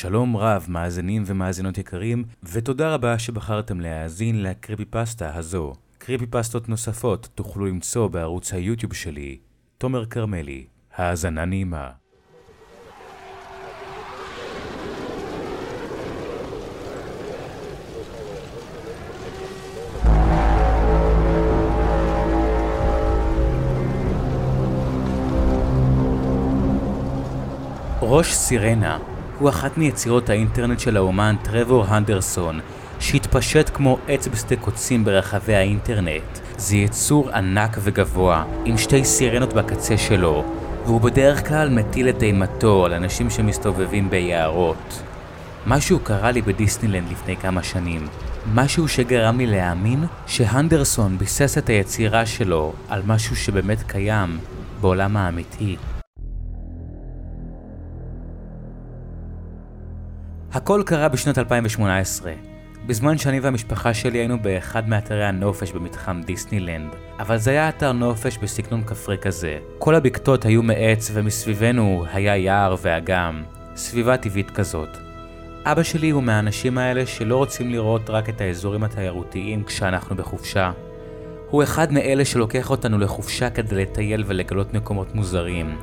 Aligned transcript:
שלום 0.00 0.36
רב, 0.36 0.66
מאזינים 0.68 1.22
ומאזינות 1.26 1.78
יקרים, 1.78 2.24
ותודה 2.42 2.94
רבה 2.94 3.18
שבחרתם 3.18 3.80
להאזין 3.80 4.42
לקריפי 4.42 4.84
פסטה 4.84 5.34
הזו. 5.34 5.72
קריפי 5.98 6.26
פסטות 6.26 6.68
נוספות 6.68 7.28
תוכלו 7.34 7.66
למצוא 7.66 8.08
בערוץ 8.08 8.52
היוטיוב 8.52 8.94
שלי, 8.94 9.38
תומר 9.78 10.06
כרמלי. 10.06 10.66
האזנה 10.96 11.44
נעימה. 11.44 11.90
ראש 28.02 28.32
סירנה 28.32 29.09
הוא 29.40 29.48
אחת 29.48 29.78
מיצירות 29.78 30.30
האינטרנט 30.30 30.80
של 30.80 30.96
האומן 30.96 31.36
טרוור 31.42 31.84
הנדרסון, 31.88 32.60
שהתפשט 32.98 33.70
כמו 33.74 33.98
עץ 34.08 34.28
בשדה 34.28 34.56
קוצים 34.56 35.04
ברחבי 35.04 35.54
האינטרנט. 35.54 36.38
זה 36.56 36.76
יצור 36.76 37.30
ענק 37.30 37.76
וגבוה, 37.80 38.44
עם 38.64 38.78
שתי 38.78 39.04
סירנות 39.04 39.52
בקצה 39.52 39.98
שלו, 39.98 40.44
והוא 40.84 41.00
בדרך 41.00 41.48
כלל 41.48 41.68
מטיל 41.68 42.08
את 42.08 42.22
אימתו 42.22 42.86
על 42.86 42.92
אנשים 42.92 43.30
שמסתובבים 43.30 44.10
ביערות. 44.10 45.02
משהו 45.66 45.98
קרה 45.98 46.30
לי 46.30 46.42
בדיסנילנד 46.42 47.10
לפני 47.10 47.36
כמה 47.36 47.62
שנים. 47.62 48.08
משהו 48.54 48.88
שגרם 48.88 49.38
לי 49.38 49.46
להאמין 49.46 50.04
שהנדרסון 50.26 51.18
ביסס 51.18 51.58
את 51.58 51.68
היצירה 51.68 52.26
שלו 52.26 52.72
על 52.88 53.02
משהו 53.06 53.36
שבאמת 53.36 53.82
קיים 53.82 54.38
בעולם 54.80 55.16
האמיתי. 55.16 55.76
הכל 60.52 60.82
קרה 60.86 61.08
בשנת 61.08 61.38
2018, 61.38 62.32
בזמן 62.86 63.18
שאני 63.18 63.40
והמשפחה 63.40 63.94
שלי 63.94 64.18
היינו 64.18 64.42
באחד 64.42 64.88
מאתרי 64.88 65.24
הנופש 65.24 65.72
במתחם 65.72 66.20
דיסנילנד, 66.24 66.90
אבל 67.18 67.36
זה 67.36 67.50
היה 67.50 67.68
אתר 67.68 67.92
נופש 67.92 68.38
בסגנון 68.38 68.84
כפרי 68.84 69.18
כזה. 69.18 69.58
כל 69.78 69.94
הבקתות 69.94 70.44
היו 70.44 70.62
מעץ 70.62 71.10
ומסביבנו 71.14 72.04
היה 72.12 72.36
יער 72.36 72.76
ואגם, 72.82 73.42
סביבה 73.76 74.16
טבעית 74.16 74.50
כזאת. 74.50 74.88
אבא 75.64 75.82
שלי 75.82 76.10
הוא 76.10 76.22
מהאנשים 76.22 76.78
האלה 76.78 77.06
שלא 77.06 77.36
רוצים 77.36 77.70
לראות 77.70 78.10
רק 78.10 78.28
את 78.28 78.40
האזורים 78.40 78.84
התיירותיים 78.84 79.64
כשאנחנו 79.64 80.16
בחופשה. 80.16 80.70
הוא 81.50 81.62
אחד 81.62 81.92
מאלה 81.92 82.24
שלוקח 82.24 82.70
אותנו 82.70 82.98
לחופשה 82.98 83.50
כדי 83.50 83.76
לטייל 83.76 84.24
ולגלות 84.26 84.74
מקומות 84.74 85.14
מוזרים. 85.14 85.76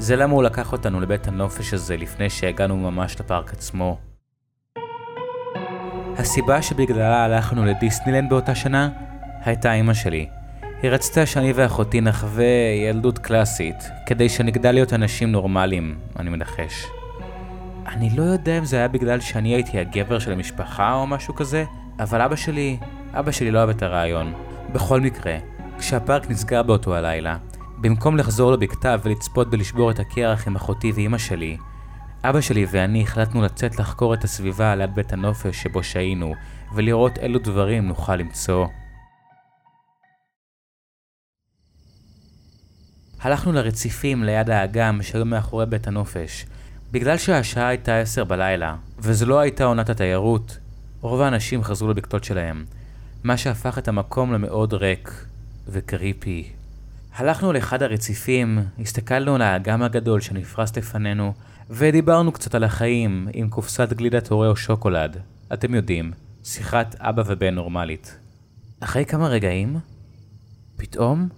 זה 0.00 0.16
למה 0.16 0.34
הוא 0.34 0.42
לקח 0.42 0.72
אותנו 0.72 1.00
לבית 1.00 1.28
הנופש 1.28 1.74
הזה 1.74 1.96
לפני 1.96 2.30
שהגענו 2.30 2.76
ממש 2.76 3.20
לפארק 3.20 3.52
עצמו. 3.52 3.98
הסיבה 6.18 6.62
שבגללה 6.62 7.24
הלכנו 7.24 7.64
לדיסנילנד 7.64 8.30
באותה 8.30 8.54
שנה 8.54 8.88
הייתה 9.44 9.72
אמא 9.72 9.94
שלי. 9.94 10.28
היא 10.82 10.90
רצתה 10.90 11.26
שאני 11.26 11.52
ואחותי 11.52 12.00
נחווה 12.00 12.44
ילדות 12.88 13.18
קלאסית, 13.18 13.76
כדי 14.06 14.28
שנגדל 14.28 14.72
להיות 14.72 14.92
אנשים 14.92 15.32
נורמליים, 15.32 15.98
אני 16.18 16.30
מנחש. 16.30 16.86
אני 17.86 18.10
לא 18.16 18.22
יודע 18.22 18.58
אם 18.58 18.64
זה 18.64 18.76
היה 18.76 18.88
בגלל 18.88 19.20
שאני 19.20 19.54
הייתי 19.54 19.78
הגבר 19.78 20.18
של 20.18 20.32
המשפחה 20.32 20.94
או 20.94 21.06
משהו 21.06 21.34
כזה, 21.34 21.64
אבל 21.98 22.20
אבא 22.20 22.36
שלי, 22.36 22.76
אבא 23.12 23.30
שלי 23.30 23.50
לא 23.50 23.58
אוהב 23.58 23.70
את 23.70 23.82
הרעיון. 23.82 24.32
בכל 24.72 25.00
מקרה, 25.00 25.36
כשהפארק 25.78 26.30
נסגר 26.30 26.62
באותו 26.62 26.94
הלילה, 26.94 27.36
במקום 27.80 28.16
לחזור 28.16 28.52
לבקתה 28.52 28.96
ולצפות 29.02 29.48
ולשבור 29.50 29.90
את 29.90 29.98
הקרח 29.98 30.46
עם 30.46 30.56
אחותי 30.56 30.92
ואימא 30.92 31.18
שלי, 31.18 31.56
אבא 32.24 32.40
שלי 32.40 32.66
ואני 32.70 33.02
החלטנו 33.02 33.42
לצאת 33.42 33.78
לחקור 33.78 34.14
את 34.14 34.24
הסביבה 34.24 34.74
ליד 34.74 34.94
בית 34.94 35.12
הנופש 35.12 35.62
שבו 35.62 35.82
שהיינו, 35.82 36.34
ולראות 36.74 37.18
אילו 37.18 37.38
דברים 37.38 37.88
נוכל 37.88 38.16
למצוא. 38.16 38.66
הלכנו 43.20 43.52
לרציפים 43.52 44.24
ליד 44.24 44.50
האגם 44.50 45.02
שהיו 45.02 45.24
מאחורי 45.24 45.66
בית 45.66 45.86
הנופש. 45.86 46.46
בגלל 46.92 47.18
שהשעה 47.18 47.68
הייתה 47.68 47.98
עשר 47.98 48.24
בלילה, 48.24 48.76
וזו 48.98 49.26
לא 49.26 49.38
הייתה 49.38 49.64
עונת 49.64 49.90
התיירות, 49.90 50.58
רוב 51.00 51.20
האנשים 51.20 51.62
חזרו 51.62 51.90
לבקתות 51.90 52.24
שלהם, 52.24 52.64
מה 53.24 53.36
שהפך 53.36 53.78
את 53.78 53.88
המקום 53.88 54.32
למאוד 54.32 54.74
ריק 54.74 55.26
וקריפי. 55.68 56.59
הלכנו 57.16 57.52
לאחד 57.52 57.82
הרציפים, 57.82 58.58
הסתכלנו 58.78 59.34
על 59.34 59.42
האגם 59.42 59.82
הגדול 59.82 60.20
שנפרס 60.20 60.76
לפנינו, 60.76 61.32
ודיברנו 61.70 62.32
קצת 62.32 62.54
על 62.54 62.64
החיים 62.64 63.28
עם 63.32 63.48
קופסת 63.48 63.92
גלידת 63.92 64.28
הורה 64.28 64.48
או 64.48 64.56
שוקולד. 64.56 65.16
אתם 65.52 65.74
יודעים, 65.74 66.12
שיחת 66.44 66.94
אבא 66.98 67.22
ובן 67.26 67.54
נורמלית. 67.54 68.16
אחרי 68.80 69.04
כמה 69.04 69.28
רגעים, 69.28 69.76
פתאום 70.76 71.28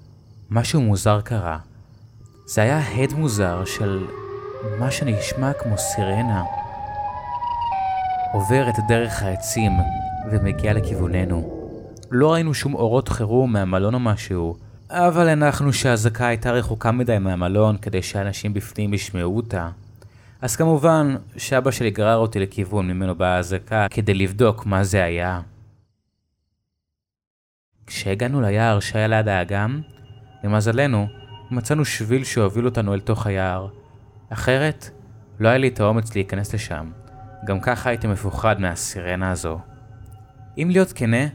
משהו 0.50 0.80
מוזר 0.80 1.20
קרה. 1.20 1.58
זה 2.46 2.62
היה 2.62 2.78
הד 2.78 3.12
מוזר 3.12 3.64
של 3.64 4.06
מה 4.78 4.90
שנשמע 4.90 5.52
כמו 5.52 5.78
סירנה. 5.78 6.42
עוברת 8.32 8.74
דרך 8.88 9.22
העצים 9.22 9.72
ומגיעה 10.30 10.74
לכיווננו. 10.74 11.68
לא 12.10 12.32
ראינו 12.32 12.54
שום 12.54 12.74
אורות 12.74 13.08
חירום 13.08 13.52
מהמלון 13.52 13.94
או 13.94 14.00
משהו, 14.00 14.56
אבל 14.94 15.28
הנחנו 15.28 15.72
שהאזעקה 15.72 16.26
הייתה 16.26 16.50
רחוקה 16.50 16.92
מדי 16.92 17.19
מהמלון 17.19 17.76
כדי 17.76 18.03
שאנשים 18.03 18.54
בפנים 18.54 18.94
ישמעו 18.94 19.36
אותה. 19.36 19.69
אז 20.41 20.56
כמובן 20.56 21.16
שאבא 21.36 21.70
שלי 21.70 21.91
גרר 21.91 22.16
אותי 22.16 22.38
לכיוון 22.41 22.88
ממנו 22.88 23.14
באה 23.14 23.36
האזעקה 23.36 23.86
כדי 23.91 24.14
לבדוק 24.14 24.66
מה 24.66 24.84
זה 24.84 25.04
היה. 25.04 25.41
כשהגענו 27.86 28.41
ליער 28.41 28.81
שהיה 28.81 29.08
ליד 29.08 29.28
האגם, 29.28 29.81
למזלנו, 30.44 31.06
מצאנו 31.50 31.84
שביל 31.84 32.25
שהוביל 32.25 32.66
אותנו 32.66 32.94
אל 32.94 33.00
תוך 33.00 33.26
היער. 33.26 33.69
אחרת, 34.28 34.91
לא 35.41 35.48
היה 35.48 35.58
לי 35.58 35.69
את 35.69 35.81
האומץ 35.81 36.14
להיכנס 36.14 36.54
לשם. 36.54 36.91
גם 37.44 37.60
ככה 37.60 37.91
הייתי 37.91 38.06
מפוחד 38.06 38.60
מהסירנה 38.60 39.31
הזו. 39.31 39.58
אם 40.58 40.69
להיות 40.72 40.92
כנה, 40.92 41.26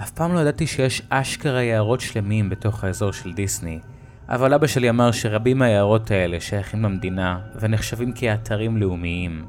אף 0.00 0.10
פעם 0.10 0.34
לא 0.34 0.40
ידעתי 0.40 0.66
שיש 0.66 1.02
אשכרה 1.08 1.62
יערות 1.62 2.00
שלמים 2.00 2.50
בתוך 2.50 2.84
האזור 2.84 3.12
של 3.12 3.32
דיסני, 3.32 3.80
אבל 4.28 4.54
אבא 4.54 4.66
שלי 4.66 4.90
אמר 4.90 5.12
שרבים 5.12 5.58
מהיערות 5.58 6.10
האלה 6.10 6.40
שייכים 6.40 6.82
למדינה 6.82 7.40
ונחשבים 7.60 8.12
כאתרים 8.12 8.76
לאומיים. 8.76 9.44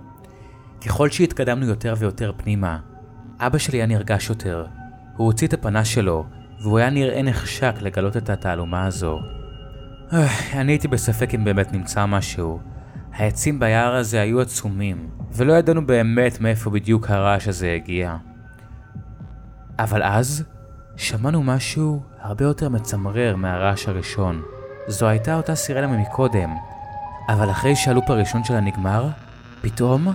ככל 0.85 1.09
שהתקדמנו 1.09 1.65
יותר 1.65 1.93
ויותר 1.97 2.31
פנימה, 2.37 2.79
אבא 3.39 3.57
שלי 3.57 3.77
היה 3.77 3.85
נרגש 3.85 4.29
יותר. 4.29 4.65
הוא 5.17 5.25
הוציא 5.27 5.47
את 5.47 5.53
הפנס 5.53 5.87
שלו, 5.87 6.25
והוא 6.61 6.77
היה 6.77 6.89
נראה 6.89 7.21
נחשק 7.21 7.73
לגלות 7.81 8.17
את 8.17 8.29
התעלומה 8.29 8.85
הזו. 8.85 9.19
אני 10.53 10.71
הייתי 10.71 10.87
בספק 10.87 11.35
אם 11.35 11.43
באמת 11.43 11.73
נמצא 11.73 12.05
משהו. 12.05 12.59
העצים 13.13 13.59
ביער 13.59 13.95
הזה 13.95 14.21
היו 14.21 14.41
עצומים, 14.41 15.09
ולא 15.31 15.53
ידענו 15.53 15.87
באמת 15.87 16.41
מאיפה 16.41 16.69
בדיוק 16.69 17.09
הרעש 17.09 17.47
הזה 17.47 17.73
הגיע. 17.73 18.17
אבל 19.79 20.03
אז 20.03 20.44
שמענו 20.95 21.44
משהו 21.44 22.03
הרבה 22.19 22.45
יותר 22.45 22.69
מצמרר 22.69 23.35
מהרעש 23.35 23.88
הראשון. 23.88 24.41
זו 24.88 25.07
הייתה 25.07 25.35
אותה 25.35 25.56
סירנה 25.56 25.88
ממקודם, 25.88 26.56
אבל 27.29 27.51
אחרי 27.51 27.75
שהלופ 27.75 28.09
הראשון 28.09 28.44
שלה 28.44 28.59
נגמר, 28.59 29.09
פתאום, 29.61 30.13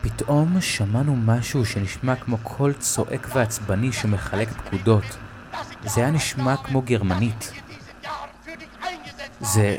פתאום 0.00 0.60
שמענו 0.60 1.16
משהו 1.16 1.64
שנשמע 1.64 2.16
כמו 2.16 2.38
קול 2.42 2.72
צועק 2.72 3.28
ועצבני 3.34 3.92
שמחלק 3.92 4.48
פקודות. 4.48 5.16
זה 5.84 6.00
היה 6.00 6.10
נשמע 6.10 6.56
כמו 6.56 6.82
גרמנית. 6.82 7.52
זה... 9.40 9.76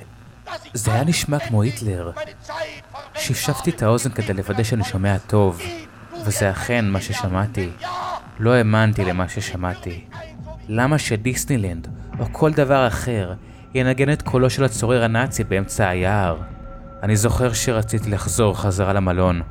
זה 0.73 0.93
היה 0.93 1.03
נשמע 1.03 1.39
כמו 1.39 1.61
היטלר. 1.61 2.11
שפשפתי 3.15 3.69
את 3.69 3.81
האוזן 3.81 4.09
כדי 4.09 4.33
לוודא 4.33 4.63
שאני 4.63 4.83
שומע 4.83 5.17
טוב, 5.17 5.61
וזה 6.25 6.51
אכן 6.51 6.89
מה 6.89 7.01
ששמעתי. 7.01 7.69
לא 8.39 8.53
האמנתי 8.53 9.05
למה 9.05 9.29
ששמעתי. 9.29 10.05
למה 10.67 10.97
שדיסנילנד, 10.97 11.87
או 12.19 12.25
כל 12.31 12.51
דבר 12.51 12.87
אחר, 12.87 13.33
ינגן 13.73 14.11
את 14.13 14.21
קולו 14.21 14.49
של 14.49 14.63
הצורר 14.63 15.03
הנאצי 15.03 15.43
באמצע 15.43 15.89
היער? 15.89 16.37
אני 17.03 17.15
זוכר 17.15 17.53
שרציתי 17.53 18.09
לחזור 18.09 18.57
חזרה 18.57 18.93
למלון, 18.93 19.41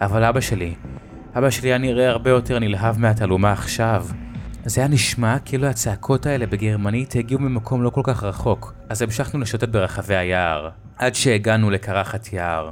אבל 0.00 0.24
אבא 0.24 0.40
שלי, 0.40 0.74
אבא 1.38 1.50
שלי 1.50 1.68
היה 1.68 1.78
נראה 1.78 2.08
הרבה 2.08 2.30
יותר 2.30 2.58
נלהב 2.58 2.98
מהתעלומה 2.98 3.52
עכשיו. 3.52 4.06
זה 4.64 4.80
היה 4.80 4.88
נשמע 4.88 5.38
כאילו 5.38 5.66
הצעקות 5.66 6.26
האלה 6.26 6.46
בגרמנית 6.46 7.14
הגיעו 7.16 7.40
ממקום 7.40 7.82
לא 7.82 7.90
כל 7.90 8.00
כך 8.04 8.22
רחוק, 8.22 8.74
אז 8.88 9.02
המשכנו 9.02 9.40
לשוטט 9.40 9.68
ברחבי 9.68 10.16
היער, 10.16 10.70
עד 10.98 11.14
שהגענו 11.14 11.70
לקרחת 11.70 12.32
יער. 12.32 12.70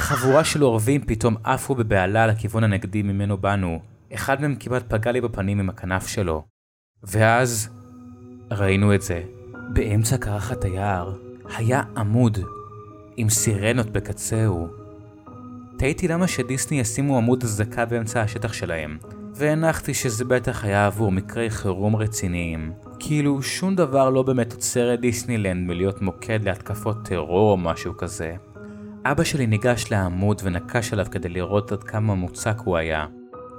חבורה 0.00 0.44
של 0.44 0.64
אורבים 0.64 1.00
פתאום 1.06 1.36
עפו 1.44 1.74
בבהלה 1.74 2.26
לכיוון 2.26 2.64
הנגדי 2.64 3.02
ממנו 3.02 3.38
באנו. 3.38 3.80
אחד 4.14 4.40
מהם 4.40 4.54
כמעט 4.54 4.82
פגע 4.88 5.12
לי 5.12 5.20
בפנים 5.20 5.60
עם 5.60 5.68
הכנף 5.68 6.06
שלו. 6.06 6.44
ואז 7.02 7.68
ראינו 8.50 8.94
את 8.94 9.02
זה. 9.02 9.22
באמצע 9.72 10.16
קרחת 10.16 10.64
היער 10.64 11.16
היה 11.56 11.82
עמוד 11.96 12.38
עם 13.16 13.28
סירנות 13.28 13.90
בקצהו. 13.90 14.68
תהיתי 15.78 16.08
למה 16.08 16.28
שדיסני 16.28 16.80
ישימו 16.80 17.16
עמוד 17.16 17.44
אזעקה 17.44 17.84
באמצע 17.84 18.20
השטח 18.20 18.52
שלהם, 18.52 18.98
והנחתי 19.34 19.94
שזה 19.94 20.24
בטח 20.24 20.64
היה 20.64 20.86
עבור 20.86 21.12
מקרי 21.12 21.50
חירום 21.50 21.96
רציניים. 21.96 22.72
כאילו, 22.98 23.42
שום 23.42 23.74
דבר 23.74 24.10
לא 24.10 24.22
באמת 24.22 24.52
עוצר 24.52 24.94
את 24.94 25.00
דיסנילנד 25.00 25.68
מלהיות 25.68 26.02
מוקד 26.02 26.44
להתקפות 26.44 26.96
טרור 27.04 27.52
או 27.52 27.56
משהו 27.56 27.96
כזה. 27.96 28.36
אבא 29.04 29.24
שלי 29.24 29.46
ניגש 29.46 29.90
לעמוד 29.90 30.40
ונקש 30.44 30.92
עליו 30.92 31.06
כדי 31.10 31.28
לראות 31.28 31.72
עד 31.72 31.82
כמה 31.82 32.14
מוצק 32.14 32.56
הוא 32.64 32.76
היה. 32.76 33.06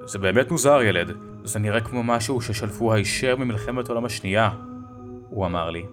זה 0.06 0.20
באמת 0.20 0.52
מוזר 0.52 0.82
ילד, 0.82 1.12
זה 1.44 1.60
נראה 1.60 1.82
כמו 1.82 2.04
משהו 2.04 2.42
ששלפו 2.42 2.94
הישר 2.94 3.36
ממלחמת 3.36 3.90
העולם 3.90 4.06
השנייה, 4.06 4.50
הוא 5.30 5.46
אמר 5.46 5.70
לי. 5.70 5.86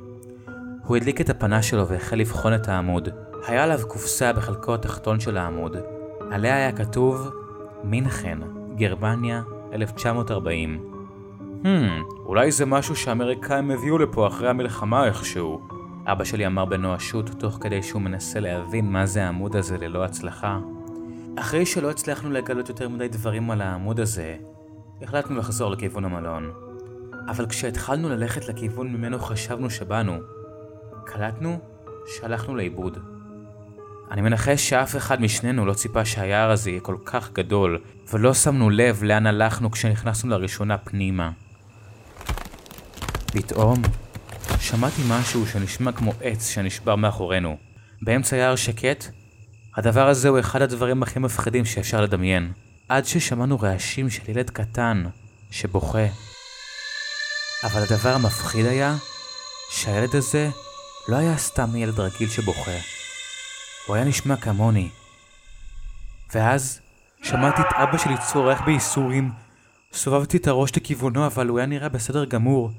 הוא 0.84 0.96
הדליק 0.96 1.20
את 1.20 1.30
הפנה 1.30 1.62
שלו 1.62 1.88
והחל 1.88 2.16
לבחון 2.16 2.54
את 2.54 2.68
העמוד. 2.68 3.08
היה 3.46 3.64
עליו 3.64 3.78
קופסה 3.88 4.32
בחלקו 4.32 4.74
התחתון 4.74 5.20
של 5.20 5.36
העמוד. 5.36 5.76
עליה 6.30 6.56
היה 6.56 6.72
כתוב 6.72 7.30
מינכן, 7.84 8.38
גרמניה, 8.76 9.42
1940. 9.72 10.80
Hmm, 11.62 11.66
אולי 12.26 12.52
זה 12.52 12.66
משהו 12.66 12.96
שהאמריקאים 12.96 13.70
הביאו 13.70 13.98
לפה 13.98 14.26
אחרי 14.26 14.48
המלחמה 14.48 15.06
איכשהו. 15.06 15.77
אבא 16.12 16.24
שלי 16.24 16.46
אמר 16.46 16.64
בנואשות 16.64 17.30
תוך 17.38 17.58
כדי 17.60 17.82
שהוא 17.82 18.02
מנסה 18.02 18.40
להבין 18.40 18.92
מה 18.92 19.06
זה 19.06 19.24
העמוד 19.24 19.56
הזה 19.56 19.78
ללא 19.78 20.04
הצלחה. 20.04 20.58
אחרי 21.38 21.66
שלא 21.66 21.90
הצלחנו 21.90 22.30
לגלות 22.30 22.68
יותר 22.68 22.88
מדי 22.88 23.08
דברים 23.08 23.50
על 23.50 23.60
העמוד 23.60 24.00
הזה, 24.00 24.36
החלטנו 25.02 25.38
לחזור 25.38 25.70
לכיוון 25.70 26.04
המלון. 26.04 26.52
אבל 27.28 27.46
כשהתחלנו 27.46 28.08
ללכת 28.08 28.48
לכיוון 28.48 28.92
ממנו 28.92 29.18
חשבנו 29.18 29.70
שבאנו, 29.70 30.18
קלטנו 31.04 31.58
שהלכנו 32.06 32.56
לאיבוד. 32.56 32.98
אני 34.10 34.20
מנחש 34.20 34.68
שאף 34.68 34.96
אחד 34.96 35.20
משנינו 35.20 35.66
לא 35.66 35.74
ציפה 35.74 36.04
שהיער 36.04 36.50
הזה 36.50 36.70
יהיה 36.70 36.80
כל 36.80 36.96
כך 37.04 37.32
גדול, 37.32 37.78
ולא 38.12 38.34
שמנו 38.34 38.70
לב 38.70 39.02
לאן 39.02 39.26
הלכנו 39.26 39.70
כשנכנסנו 39.70 40.30
לראשונה 40.30 40.78
פנימה. 40.78 41.30
פתאום, 43.26 43.82
שמעתי 44.60 45.02
משהו 45.08 45.46
שנשמע 45.46 45.92
כמו 45.92 46.12
עץ 46.20 46.48
שנשבר 46.48 46.96
מאחורינו. 46.96 47.56
באמצע 48.02 48.36
יער 48.36 48.56
שקט, 48.56 49.04
הדבר 49.76 50.08
הזה 50.08 50.28
הוא 50.28 50.40
אחד 50.40 50.62
הדברים 50.62 51.02
הכי 51.02 51.18
מפחידים 51.18 51.64
שאפשר 51.64 52.00
לדמיין. 52.00 52.52
עד 52.88 53.04
ששמענו 53.04 53.60
רעשים 53.60 54.10
של 54.10 54.30
ילד 54.30 54.50
קטן 54.50 55.04
שבוכה. 55.50 56.06
אבל 57.64 57.82
הדבר 57.82 58.14
המפחיד 58.14 58.66
היה 58.66 58.96
שהילד 59.70 60.16
הזה 60.16 60.50
לא 61.08 61.16
היה 61.16 61.38
סתם 61.38 61.76
ילד 61.76 62.00
רגיל 62.00 62.28
שבוכה. 62.28 62.78
הוא 63.86 63.96
היה 63.96 64.04
נשמע 64.04 64.36
כמוני. 64.36 64.88
ואז 66.34 66.80
שמעתי 67.22 67.62
את 67.62 67.72
אבא 67.72 67.98
שלי 67.98 68.14
צורח 68.32 68.60
בייסורים. 68.60 69.30
סובבתי 69.92 70.36
את 70.36 70.46
הראש 70.46 70.76
לכיוונו 70.76 71.26
אבל 71.26 71.48
הוא 71.48 71.58
היה 71.58 71.66
נראה 71.66 71.88
בסדר 71.88 72.24
גמור. 72.24 72.70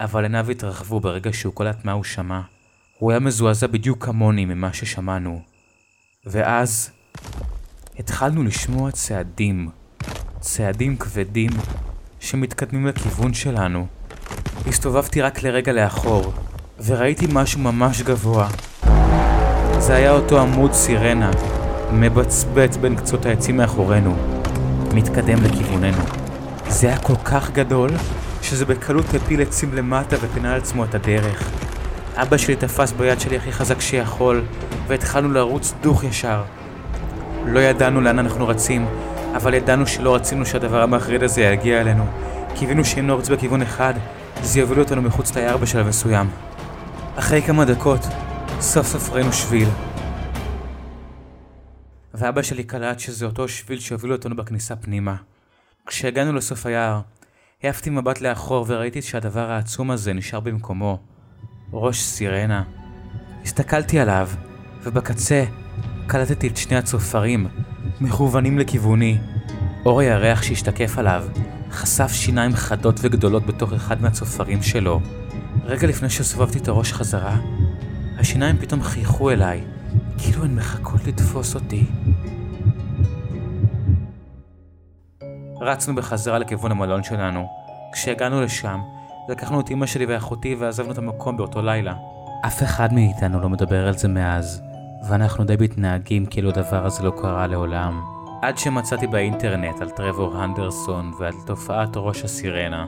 אבל 0.00 0.22
עיניו 0.22 0.50
התרחבו 0.50 1.00
ברגע 1.00 1.32
שהוא 1.32 1.54
קולט 1.54 1.84
מה 1.84 1.92
הוא 1.92 2.04
שמע. 2.04 2.40
הוא 2.98 3.10
היה 3.10 3.20
מזועזע 3.20 3.66
בדיוק 3.66 4.04
כמוני 4.04 4.44
ממה 4.44 4.72
ששמענו. 4.72 5.40
ואז 6.26 6.90
התחלנו 7.98 8.42
לשמוע 8.42 8.90
צעדים, 8.90 9.70
צעדים 10.40 10.96
כבדים 10.96 11.50
שמתקדמים 12.20 12.86
לכיוון 12.86 13.34
שלנו. 13.34 13.86
הסתובבתי 14.66 15.22
רק 15.22 15.42
לרגע 15.42 15.72
לאחור, 15.72 16.32
וראיתי 16.84 17.26
משהו 17.32 17.60
ממש 17.60 18.02
גבוה. 18.02 18.48
זה 19.78 19.94
היה 19.94 20.10
אותו 20.10 20.40
עמוד 20.40 20.72
סירנה, 20.72 21.30
מבצבץ 21.92 22.76
בין 22.76 22.96
קצות 22.96 23.26
העצים 23.26 23.56
מאחורינו, 23.56 24.16
מתקדם 24.94 25.42
לכיווננו. 25.44 26.02
זה 26.68 26.86
היה 26.86 26.98
כל 26.98 27.16
כך 27.24 27.50
גדול, 27.50 27.90
שזה 28.46 28.64
בקלות 28.64 29.14
הפיל 29.14 29.42
עצים 29.42 29.74
למטה 29.74 30.16
ופינה 30.20 30.52
על 30.52 30.60
עצמו 30.60 30.84
את 30.84 30.94
הדרך. 30.94 31.50
אבא 32.14 32.36
שלי 32.36 32.56
תפס 32.56 32.92
ביד 32.92 33.20
שלי 33.20 33.36
הכי 33.36 33.52
חזק 33.52 33.80
שיכול, 33.80 34.42
והתחלנו 34.86 35.32
לרוץ 35.32 35.74
דוך 35.80 36.04
ישר. 36.04 36.42
לא 37.46 37.60
ידענו 37.60 38.00
לאן 38.00 38.18
אנחנו 38.18 38.48
רצים, 38.48 38.86
אבל 39.36 39.54
ידענו 39.54 39.86
שלא 39.86 40.14
רצינו 40.14 40.46
שהדבר 40.46 40.82
המחריד 40.82 41.22
הזה 41.22 41.40
יגיע 41.40 41.80
אלינו. 41.80 42.06
קיווינו 42.54 42.84
שאם 42.84 43.06
נרוץ 43.06 43.28
בכיוון 43.28 43.62
אחד, 43.62 43.94
זה 44.42 44.60
יוביל 44.60 44.80
אותנו 44.80 45.02
מחוץ 45.02 45.36
ליער 45.36 45.56
בשלב 45.56 45.88
מסוים. 45.88 46.30
אחרי 47.16 47.42
כמה 47.42 47.64
דקות, 47.64 48.00
סוף 48.60 48.86
סוף 48.86 49.10
ראינו 49.12 49.32
שביל. 49.32 49.68
ואבא 52.14 52.42
שלי 52.42 52.64
קלט 52.64 53.00
שזה 53.00 53.26
אותו 53.26 53.48
שביל 53.48 53.80
שהוביל 53.80 54.12
אותנו 54.12 54.36
בכניסה 54.36 54.76
פנימה. 54.76 55.14
כשהגענו 55.86 56.32
לסוף 56.32 56.66
היער, 56.66 57.00
העפתי 57.62 57.90
מבט 57.90 58.20
לאחור 58.20 58.64
וראיתי 58.68 59.02
שהדבר 59.02 59.50
העצום 59.50 59.90
הזה 59.90 60.12
נשאר 60.12 60.40
במקומו. 60.40 60.98
ראש 61.72 62.02
סירנה. 62.02 62.62
הסתכלתי 63.44 63.98
עליו, 63.98 64.28
ובקצה 64.82 65.44
קלטתי 66.06 66.46
את 66.46 66.56
שני 66.56 66.76
הצופרים, 66.76 67.46
מכוונים 68.00 68.58
לכיווני. 68.58 69.18
אור 69.86 70.00
הירח 70.00 70.42
שהשתקף 70.42 70.98
עליו 70.98 71.24
חשף 71.70 72.12
שיניים 72.12 72.54
חדות 72.54 73.00
וגדולות 73.02 73.46
בתוך 73.46 73.72
אחד 73.72 74.02
מהצופרים 74.02 74.62
שלו. 74.62 75.00
רגע 75.64 75.86
לפני 75.86 76.10
שסובבתי 76.10 76.58
את 76.58 76.68
הראש 76.68 76.92
חזרה, 76.92 77.36
השיניים 78.18 78.58
פתאום 78.58 78.82
חייכו 78.82 79.30
אליי, 79.30 79.64
כאילו 80.18 80.44
הן 80.44 80.54
מחכות 80.54 81.06
לתפוס 81.06 81.54
אותי. 81.54 81.84
רצנו 85.60 85.94
בחזרה 85.94 86.38
לכיוון 86.38 86.70
המלון 86.70 87.02
שלנו. 87.02 87.46
כשהגענו 87.92 88.42
לשם, 88.42 88.80
לקחנו 89.28 89.60
את 89.60 89.70
אמא 89.70 89.86
שלי 89.86 90.06
ואחותי 90.06 90.54
ועזבנו 90.54 90.92
את 90.92 90.98
המקום 90.98 91.36
באותו 91.36 91.62
לילה. 91.62 91.94
אף 92.46 92.62
אחד 92.62 92.92
מאיתנו 92.92 93.40
לא 93.40 93.48
מדבר 93.48 93.88
על 93.88 93.94
זה 93.94 94.08
מאז, 94.08 94.62
ואנחנו 95.08 95.44
די 95.44 95.54
מתנהגים 95.60 96.26
כאילו 96.26 96.48
הדבר 96.50 96.86
הזה 96.86 97.02
לא 97.02 97.12
קרה 97.20 97.46
לעולם. 97.46 98.04
עד 98.42 98.58
שמצאתי 98.58 99.06
באינטרנט 99.06 99.80
על 99.80 99.90
טרוור 99.90 100.36
הנדרסון 100.36 101.12
ועל 101.20 101.32
תופעת 101.46 101.88
ראש 101.96 102.24
הסירנה. 102.24 102.86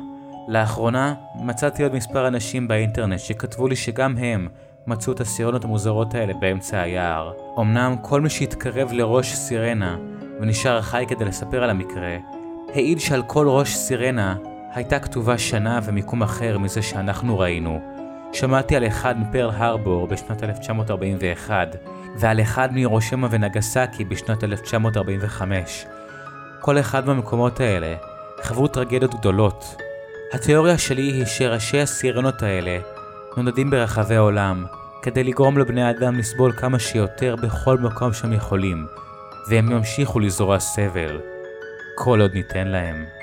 לאחרונה 0.49 1.15
מצאתי 1.35 1.83
עוד 1.83 1.95
מספר 1.95 2.29
אנשים 2.29 2.69
באינטרנט 2.69 3.19
שכתבו 3.19 3.69
לי 3.69 3.77
שגם 3.77 4.17
הם 4.17 4.49
מצאו 4.87 5.13
את 5.13 5.21
הסירנות 5.21 5.65
המוזרות 5.65 6.15
האלה 6.15 6.35
באמצע 6.35 6.81
היער. 6.81 7.33
אמנם 7.59 7.97
כל 8.03 8.21
מי 8.21 8.31
שהתקרב 8.31 8.93
לראש 8.93 9.35
סירנה 9.35 9.97
ונשאר 10.41 10.83
חי 10.83 11.05
כדי 11.09 11.25
לספר 11.25 11.63
על 11.63 11.71
המקרה, 11.71 12.17
העיד 12.75 13.01
שעל 13.01 13.23
כל 13.23 13.49
ראש 13.49 13.75
סירנה 13.75 14.37
הייתה 14.75 14.99
כתובה 14.99 15.39
שנה 15.39 15.81
ומיקום 15.85 16.23
אחר 16.23 16.59
מזה 16.59 16.83
שאנחנו 16.83 17.39
ראינו. 17.39 17.81
שמעתי 18.33 18.77
על 18.77 18.87
אחד 18.87 19.21
מפרל 19.21 19.51
הרבור 19.55 20.07
בשנת 20.07 20.45
1941, 20.45 21.77
ועל 22.19 22.41
אחד 22.41 22.69
מראשימה 22.73 23.29
ונגסקי 23.31 24.05
בשנת 24.05 24.45
1945. 24.45 25.87
כל 26.61 26.79
אחד 26.79 27.07
מהמקומות 27.07 27.61
האלה 27.61 27.95
חברו 28.43 28.69
טרגדיות 28.69 29.15
גדולות. 29.15 29.77
התיאוריה 30.33 30.79
שלי 30.79 31.03
היא 31.03 31.25
שראשי 31.25 31.81
הסירנות 31.81 32.43
האלה 32.43 32.79
נודדים 33.37 33.71
ברחבי 33.71 34.17
העולם, 34.17 34.65
כדי 35.03 35.25
לגרום 35.25 35.59
לבני 35.59 35.83
האדם 35.83 36.19
לסבול 36.19 36.53
כמה 36.53 36.79
שיותר 36.79 37.37
בכל 37.37 37.79
מקום 37.79 38.13
שהם 38.13 38.33
יכולים, 38.33 38.87
והם 39.51 39.71
ימשיכו 39.71 40.21
לזרוע 40.21 40.59
סבל, 40.59 41.21
כל 42.01 42.21
עוד 42.21 42.35
ניתן 42.35 42.69
להם. 42.69 43.18